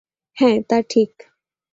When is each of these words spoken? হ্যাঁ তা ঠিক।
হ্যাঁ 0.37 0.57
তা 0.69 0.77
ঠিক। 0.89 1.11